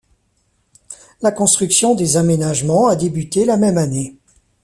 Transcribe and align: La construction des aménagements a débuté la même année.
La 1.21 1.31
construction 1.31 1.93
des 1.93 2.17
aménagements 2.17 2.87
a 2.87 2.95
débuté 2.95 3.45
la 3.45 3.55
même 3.55 3.77
année. 3.77 4.15